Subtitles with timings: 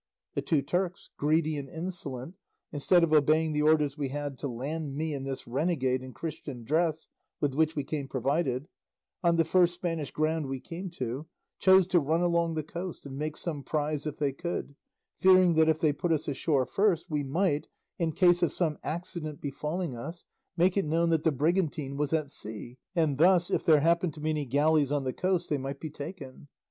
[0.33, 2.33] The two Turks, greedy and insolent,
[2.71, 6.63] instead of obeying the orders we had to land me and this renegade in Christian
[6.63, 7.07] dress
[7.39, 8.67] (with which we came provided)
[9.23, 11.27] on the first Spanish ground we came to,
[11.59, 14.73] chose to run along the coast and make some prize if they could,
[15.19, 17.67] fearing that if they put us ashore first, we might,
[17.99, 20.25] in case of some accident befalling us,
[20.57, 24.19] make it known that the brigantine was at sea, and thus, if there happened to
[24.19, 26.47] be any galleys on the coast, they might be taken.